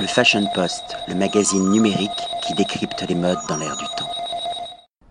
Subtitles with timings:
[0.00, 2.10] Le Fashion Post, le magazine numérique
[2.46, 4.08] qui décrypte les modes dans l'air du temps.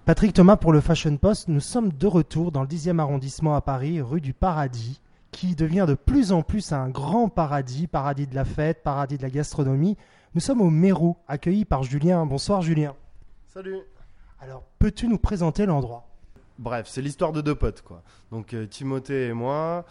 [0.05, 3.61] Patrick Thomas pour le Fashion Post, nous sommes de retour dans le 10e arrondissement à
[3.61, 8.35] Paris, rue du Paradis, qui devient de plus en plus un grand paradis, paradis de
[8.35, 9.97] la fête, paradis de la gastronomie.
[10.35, 12.25] Nous sommes au Mérou, accueillis par Julien.
[12.25, 12.95] Bonsoir Julien.
[13.47, 13.81] Salut.
[14.39, 16.07] Alors, peux-tu nous présenter l'endroit?
[16.59, 18.03] Bref, c'est l'histoire de deux potes, quoi.
[18.31, 19.85] Donc euh, Timothée et moi,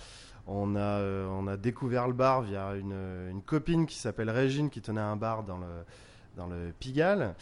[0.47, 2.95] on a, euh, on a découvert le bar via une,
[3.31, 5.67] une copine qui s'appelle Régine, qui tenait un bar dans le,
[6.37, 7.35] dans le Pigalle.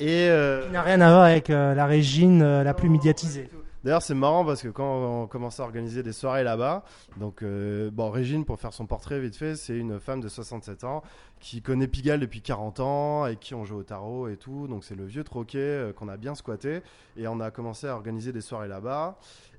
[0.00, 3.48] Et euh, Qui n'a rien à voir avec euh, la Régine euh, la plus médiatisée.
[3.84, 6.84] D'ailleurs, c'est marrant parce que quand on commençait à organiser des soirées là-bas,
[7.16, 10.84] donc euh, bon, Régine, pour faire son portrait vite fait, c'est une femme de 67
[10.84, 11.02] ans
[11.40, 14.68] qui connaît Pigalle depuis 40 ans et qui on joue au tarot et tout.
[14.68, 16.82] Donc c'est le vieux troquet euh, qu'on a bien squatté
[17.16, 19.18] et on a commencé à organiser des soirées là-bas.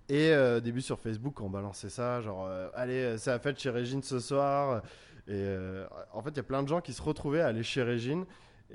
[0.10, 3.58] Et euh, début sur Facebook, on balançait ça, genre euh, allez, euh, c'est la fête
[3.58, 4.82] chez Régine ce soir.
[5.28, 7.64] Et euh, en fait, il y a plein de gens qui se retrouvaient à aller
[7.64, 8.26] chez Régine.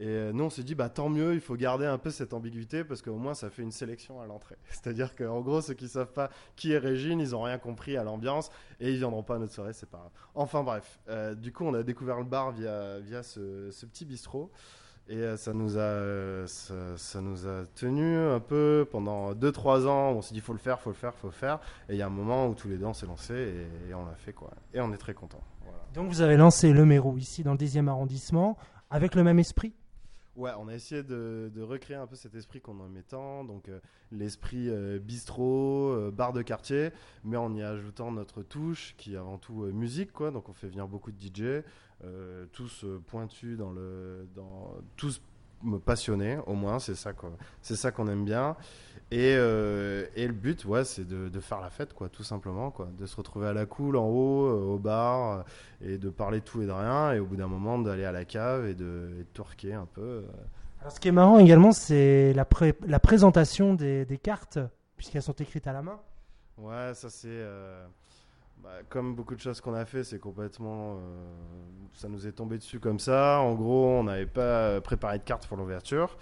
[0.01, 2.85] Et nous, on s'est dit, bah tant mieux, il faut garder un peu cette ambiguïté
[2.85, 4.57] parce qu'au moins, ça fait une sélection à l'entrée.
[4.71, 8.05] C'est-à-dire qu'en gros, ceux qui savent pas qui est Régine, ils ont rien compris à
[8.05, 10.13] l'ambiance et ils viendront pas à notre soirée, c'est pas grave.
[10.37, 11.01] Enfin bref,
[11.37, 14.53] du coup, on a découvert le bar via, via ce petit bistrot.
[15.11, 19.87] Et euh, ça nous a, euh, ça, ça nous a tenu un peu pendant 2-3
[19.87, 20.11] ans.
[20.11, 21.61] On s'est dit, faut le faire, faut le faire, faut le faire.
[21.89, 23.95] Et il y a un moment où tous les deux, on s'est lancé et, et
[23.95, 24.51] on l'a fait, quoi.
[24.75, 25.43] Et on est très contents.
[25.63, 25.79] Voilà.
[25.95, 28.59] Donc vous avez lancé le Mérou ici dans le 10e arrondissement
[28.91, 29.73] avec le même esprit?
[30.37, 33.69] Ouais, on a essayé de, de recréer un peu cet esprit qu'on aimait tant, donc
[33.69, 33.81] euh,
[34.13, 36.91] l'esprit euh, bistrot, bar de quartier,
[37.25, 40.31] mais en y ajoutant notre touche qui est avant tout musique, quoi.
[40.31, 41.65] Donc on fait venir beaucoup de DJ,
[42.05, 45.21] euh, tous euh, pointus dans le, dans tous
[45.85, 47.33] passionnés, au moins c'est ça quoi.
[47.63, 48.57] C'est ça qu'on aime bien.
[49.11, 52.71] Et, euh, et le but, ouais, c'est de, de faire la fête, quoi, tout simplement,
[52.71, 55.47] quoi, de se retrouver à la cool en haut, au bar,
[55.81, 58.13] et de parler de tout et de rien, et au bout d'un moment d'aller à
[58.13, 60.25] la cave et de, et de un peu.
[60.81, 64.59] Alors, ce qui est marrant également, c'est la, pré- la présentation des, des cartes,
[64.99, 65.99] puisqu'elles sont écrites à la main.
[66.59, 67.29] Ouais, ça c'est.
[67.31, 67.87] euh,
[68.63, 70.97] bah, comme beaucoup de choses qu'on a fait, c'est complètement.
[70.97, 70.99] euh,
[71.99, 73.41] ça nous est tombé dessus comme ça.
[73.41, 76.17] En gros, on n'avait pas préparé de cartes pour l'ouverture.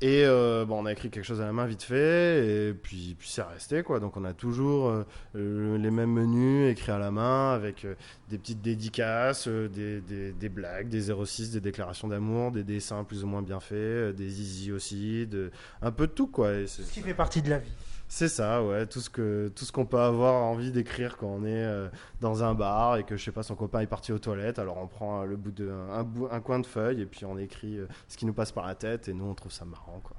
[0.00, 3.14] Et euh, bon, on a écrit quelque chose à la main vite fait, et puis,
[3.18, 4.00] puis c'est resté quoi.
[4.00, 4.88] Donc on a toujours
[5.34, 7.94] euh, les mêmes menus écrits à la main avec euh,
[8.28, 13.22] des petites dédicaces, des, des, des blagues, des 06, des déclarations d'amour, des dessins plus
[13.24, 15.50] ou moins bien faits, des easy aussi, de,
[15.80, 16.52] un peu de tout quoi.
[16.54, 17.72] Et c'est- Ce qui fait partie de la vie.
[18.08, 21.44] C'est ça, ouais, tout ce que tout ce qu'on peut avoir envie d'écrire quand on
[21.44, 21.88] est euh,
[22.20, 24.78] dans un bar et que je sais pas son copain est parti aux toilettes, alors
[24.78, 27.78] on prend euh, le bout de un, un coin de feuille et puis on écrit
[27.78, 30.16] euh, ce qui nous passe par la tête et nous on trouve ça marrant quoi.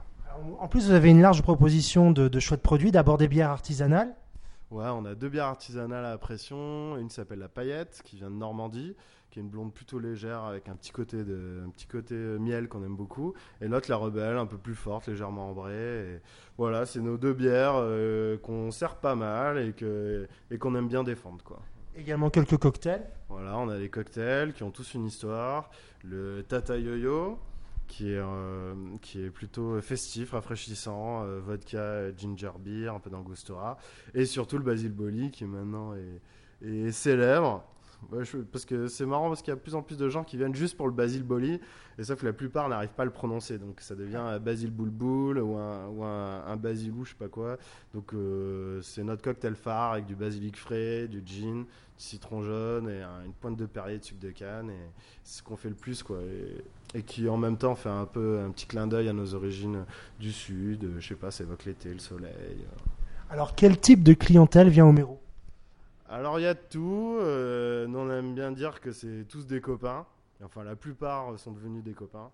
[0.60, 2.92] En plus, vous avez une large proposition de choix de produits.
[2.92, 4.14] D'abord des bières artisanales.
[4.72, 8.36] Ouais, on a deux bières artisanales à pression, une s'appelle la Paillette qui vient de
[8.36, 8.96] Normandie,
[9.30, 12.40] qui est une blonde plutôt légère avec un petit côté de un petit côté euh,
[12.40, 16.20] miel qu'on aime beaucoup et l'autre la Rebelle un peu plus forte, légèrement ambrée et
[16.58, 20.88] voilà, c'est nos deux bières euh, qu'on sert pas mal et que et qu'on aime
[20.88, 21.60] bien défendre quoi.
[21.96, 23.08] Également quelques cocktails.
[23.30, 25.70] Voilà, on a les cocktails qui ont tous une histoire.
[26.04, 27.38] Le Tata Yo-Yo,
[27.88, 31.24] qui est, euh, qui est plutôt festif, rafraîchissant.
[31.26, 33.78] euh, vodka, ginger beer, un peu d'angostura.
[34.14, 35.94] Et surtout le Basil Boli, qui maintenant
[36.62, 37.64] est célèbre.
[38.52, 40.38] Parce que c'est marrant parce qu'il y a de plus en plus de gens qui
[40.38, 41.60] viennent juste pour le Basil Boli,
[41.98, 43.58] et sauf que la plupart n'arrivent pas à le prononcer.
[43.58, 47.58] Donc ça devient un Basil Boulboul ou un, ou un, Basilou, je sais pas quoi.
[47.94, 51.68] Donc euh, c'est notre cocktail phare avec du basilic frais, du gin, du
[51.98, 54.70] citron jaune et un- une pointe de perrier de sucre de canne.
[54.70, 54.90] Et
[55.24, 56.20] c'est ce qu'on fait le plus, quoi.
[56.94, 59.84] Et, qui en même temps fait un peu un petit clin d'œil à nos origines
[60.20, 60.84] du sud.
[60.86, 62.32] euh, Je sais pas, ça évoque l'été, le soleil.
[62.62, 63.32] euh.
[63.32, 65.18] Alors, quel type de clientèle vient au Mérou?
[66.16, 67.18] Alors il y a de tout.
[67.20, 70.06] euh, on aime bien dire que c'est tous des copains.
[70.42, 72.32] Enfin la plupart sont devenus des copains.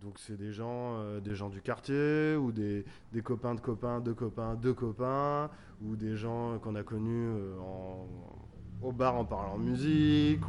[0.00, 2.84] Donc c'est des gens, euh, des gens du quartier ou des,
[3.22, 5.50] copains de copains, de copains, de copains
[5.80, 7.54] ou des gens qu'on a connus euh,
[8.82, 10.42] au bar en parlant musique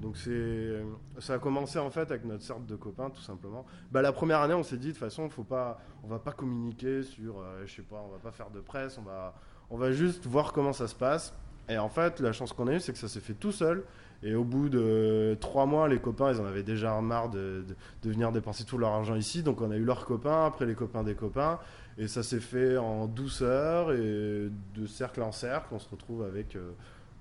[0.00, 0.84] donc c'est
[1.18, 3.66] ça a commencé en fait avec notre cercle de copains tout simplement.
[3.90, 6.32] Bah la première année on s'est dit de toute façon faut pas on va pas
[6.32, 9.34] communiquer sur je sais pas on va pas faire de presse on va
[9.68, 11.34] on va juste voir comment ça se passe.
[11.68, 13.84] Et en fait, la chance qu'on a eue, c'est que ça s'est fait tout seul.
[14.22, 17.64] Et au bout de trois mois, les copains, ils en avaient déjà marre de,
[18.02, 19.42] venir dépenser tout leur argent ici.
[19.42, 21.58] Donc on a eu leurs copains, après les copains des copains.
[21.98, 25.68] Et ça s'est fait en douceur et de cercle en cercle.
[25.72, 26.72] On se retrouve avec euh,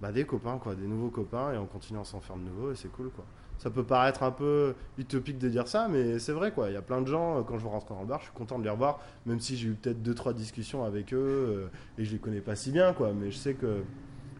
[0.01, 1.53] bah, des copains, quoi, des nouveaux copains.
[1.53, 3.25] Et on continue à s'en faire de nouveaux et c'est cool, quoi.
[3.57, 6.53] Ça peut paraître un peu utopique de dire ça, mais c'est vrai.
[6.67, 8.33] Il y a plein de gens, euh, quand je rentre dans le bar, je suis
[8.33, 11.67] content de les revoir, même si j'ai eu peut-être deux, trois discussions avec eux euh,
[11.97, 13.13] et je les connais pas si bien, quoi.
[13.13, 13.83] Mais je sais que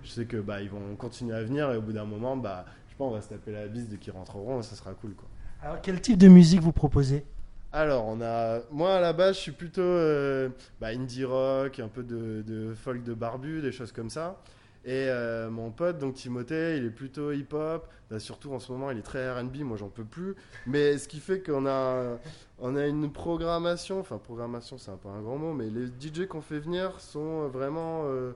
[0.05, 2.65] je sais que bah ils vont continuer à venir et au bout d'un moment bah
[2.95, 5.15] je pense, on va se taper la bise dès qu'ils rentreront et ça sera cool,
[5.15, 5.27] quoi.
[5.61, 7.25] Alors, quel type de musique vous proposez?
[7.73, 8.61] Alors, on a.
[8.71, 10.47] Moi, à la base, je suis plutôt euh,
[10.79, 14.41] bah, indie rock, un peu de, de folk de barbu, des choses comme ça.
[14.85, 17.85] Et euh, mon pote, donc Timothée, il est plutôt hip-hop.
[18.09, 19.57] Bah, surtout en ce moment, il est très RB.
[19.57, 20.35] Moi, j'en peux plus.
[20.65, 22.17] Mais ce qui fait qu'on a,
[22.59, 23.99] on a une programmation.
[23.99, 25.51] Enfin, programmation, c'est un peu un grand mot.
[25.51, 28.31] Mais les DJ qu'on fait venir sont vraiment euh,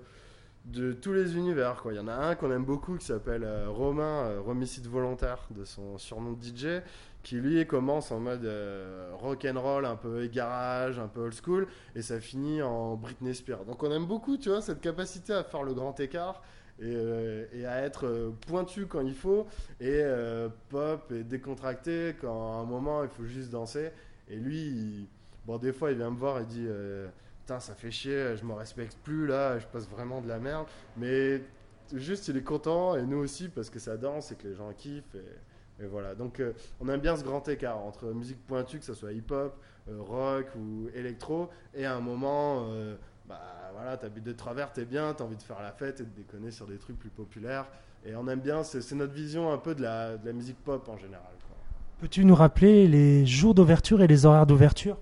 [0.65, 1.77] de tous les univers.
[1.81, 1.93] Quoi.
[1.93, 5.47] Il y en a un qu'on aime beaucoup qui s'appelle euh, Romain, euh, Romicide Volontaire,
[5.51, 6.81] de son surnom de DJ
[7.23, 11.33] qui lui commence en mode euh, rock and roll un peu garage, un peu old
[11.33, 13.65] school et ça finit en Britney Spears.
[13.65, 16.41] Donc on aime beaucoup, tu vois, cette capacité à faire le grand écart
[16.79, 19.47] et, euh, à être pointu quand il faut
[19.81, 20.01] et
[20.69, 23.89] pop et décontracté quand à un moment il faut juste danser.
[24.29, 25.07] Et lui,
[25.45, 26.67] bon des fois il vient me voir et dit
[27.57, 30.67] ça fait chier, je me respecte plus là, je passe vraiment de la merde.
[30.97, 31.41] Mais
[31.93, 34.71] juste il est content et nous aussi parce que ça danse et que les gens
[34.77, 35.15] kiffent
[35.81, 36.51] et voilà, donc euh,
[36.81, 39.57] on aime bien ce grand écart entre musique pointue, que ce soit hip-hop,
[39.87, 42.95] euh, rock ou électro, et à un moment, euh,
[43.27, 43.39] bah
[43.73, 46.51] voilà, t'habites de travers, t'es bien, t'as envie de faire la fête et de déconner
[46.51, 47.65] sur des trucs plus populaires.
[48.05, 50.87] Et on aime bien, c'est notre vision un peu de la, de la musique pop
[50.89, 51.31] en général.
[51.99, 54.97] Peux-tu nous rappeler les jours d'ouverture et les horaires d'ouverture?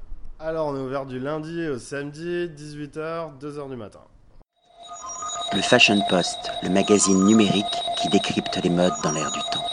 [0.48, 4.00] Alors on est ouvert du lundi au samedi, 18h, 2h du matin.
[5.52, 7.66] Le Fashion Post, le magazine numérique
[7.98, 9.67] qui décrypte les modes dans l'air du temps.